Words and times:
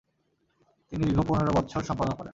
তিনি 0.91 1.03
দীর্ঘ 1.07 1.19
পনের 1.27 1.49
বৎসর 1.55 1.81
সম্পাদনা 1.81 2.15
করেন। 2.15 2.29